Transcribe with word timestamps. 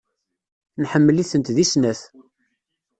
Nḥemmel-itent 0.81 1.47
deg 1.57 1.67
snat. 1.71 2.01